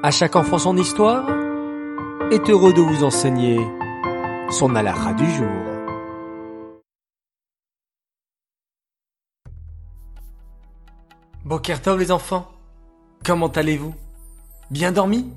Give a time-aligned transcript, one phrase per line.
[0.00, 1.28] À chaque enfant son histoire
[2.30, 3.58] est heureux de vous enseigner
[4.48, 5.48] son alara du jour.
[11.44, 12.46] Bokertov les enfants,
[13.24, 13.92] comment allez-vous?
[14.70, 15.32] Bien dormi?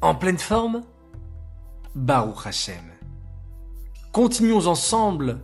[0.00, 0.82] En pleine forme?
[1.94, 2.84] Baruch Hashem.
[4.12, 5.40] Continuons ensemble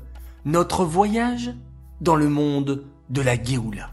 [0.47, 1.55] notre voyage
[2.01, 3.91] dans le monde de la Géoula.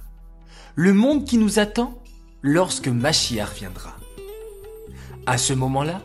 [0.75, 2.02] Le monde qui nous attend
[2.41, 3.98] lorsque Mashiach viendra.
[5.26, 6.02] À ce moment-là,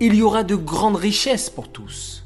[0.00, 2.24] il y aura de grandes richesses pour tous.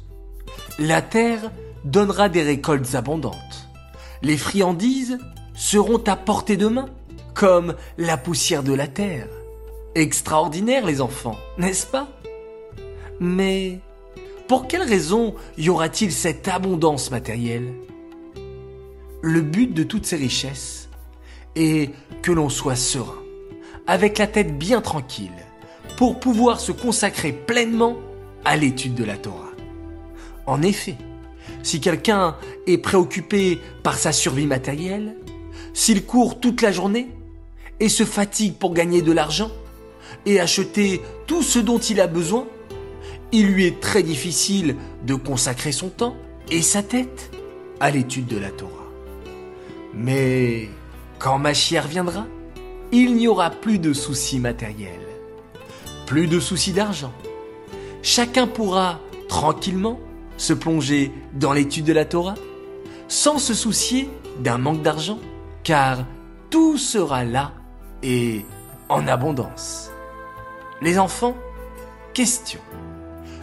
[0.79, 1.51] La terre
[1.83, 3.67] donnera des récoltes abondantes.
[4.21, 5.17] Les friandises
[5.55, 6.89] seront à portée de main,
[7.33, 9.27] comme la poussière de la terre.
[9.95, 12.07] Extraordinaire les enfants, n'est-ce pas?
[13.19, 13.79] Mais
[14.47, 17.73] pour quelle raison y aura-t-il cette abondance matérielle?
[19.21, 20.89] Le but de toutes ces richesses
[21.55, 21.91] est
[22.21, 23.17] que l'on soit serein,
[23.87, 25.31] avec la tête bien tranquille,
[25.97, 27.97] pour pouvoir se consacrer pleinement
[28.45, 29.51] à l'étude de la Torah.
[30.45, 30.95] En effet,
[31.63, 35.17] si quelqu'un est préoccupé par sa survie matérielle,
[35.73, 37.09] s'il court toute la journée
[37.79, 39.51] et se fatigue pour gagner de l'argent
[40.25, 42.47] et acheter tout ce dont il a besoin,
[43.31, 46.15] il lui est très difficile de consacrer son temps
[46.51, 47.31] et sa tête
[47.79, 48.71] à l'étude de la Torah.
[49.93, 50.69] Mais
[51.17, 52.27] quand Machiar viendra,
[52.91, 55.16] il n'y aura plus de soucis matériels
[56.07, 57.11] plus de soucis d'argent.
[58.01, 59.99] Chacun pourra tranquillement
[60.37, 62.35] se plonger dans l'étude de la Torah
[63.09, 65.19] sans se soucier d'un manque d'argent,
[65.63, 65.99] car
[66.49, 67.51] tout sera là
[68.01, 68.45] et
[68.89, 69.91] en abondance.
[70.81, 71.35] Les enfants,
[72.13, 72.59] question.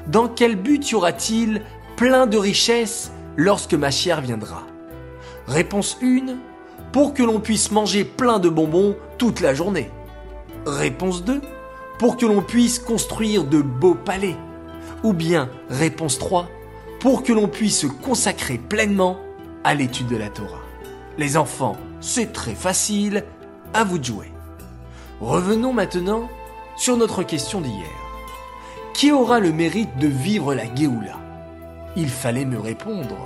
[0.06, 1.62] Dans quel but y aura-t-il
[1.96, 4.62] plein de richesses lorsque ma chère viendra?
[5.46, 6.36] Réponse 1.
[6.92, 9.90] Pour que l'on puisse manger plein de bonbons toute la journée.
[10.66, 11.40] Réponse 2
[11.98, 14.36] pour que l'on puisse construire de beaux palais.
[15.02, 16.48] Ou bien, réponse 3,
[17.00, 19.18] pour que l'on puisse se consacrer pleinement
[19.62, 20.62] à l'étude de la Torah.
[21.18, 23.24] Les enfants, c'est très facile,
[23.72, 24.32] à vous de jouer.
[25.20, 26.28] Revenons maintenant
[26.76, 27.86] sur notre question d'hier.
[28.94, 31.18] Qui aura le mérite de vivre la Géoula?
[31.96, 33.16] Il fallait me répondre.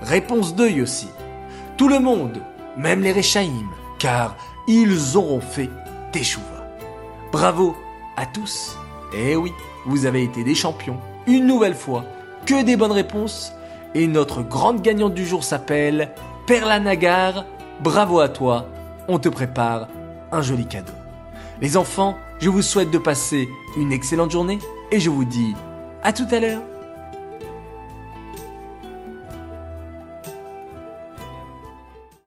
[0.00, 1.08] Réponse 2 aussi.
[1.76, 2.40] Tout le monde,
[2.76, 3.68] même les Réchaïm,
[3.98, 4.36] car
[4.68, 5.70] ils auront fait
[6.12, 6.66] Teshuva.
[7.32, 7.76] Bravo
[8.16, 8.76] à tous.
[9.14, 9.52] Eh oui,
[9.86, 12.04] vous avez été des champions, une nouvelle fois,
[12.46, 13.52] que des bonnes réponses.
[13.94, 16.12] Et notre grande gagnante du jour s'appelle
[16.46, 17.44] Perla Nagar.
[17.80, 18.66] Bravo à toi,
[19.08, 19.88] on te prépare
[20.30, 20.92] un joli cadeau.
[21.60, 24.58] Les enfants, je vous souhaite de passer une excellente journée
[24.90, 25.54] et je vous dis
[26.02, 26.62] à tout à l'heure.